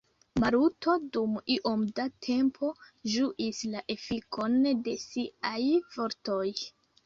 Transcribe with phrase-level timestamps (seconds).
[0.43, 2.71] Maluto dum iom da tempo
[3.17, 5.57] ĝuis la efikon de siaj
[5.97, 6.45] vortoj.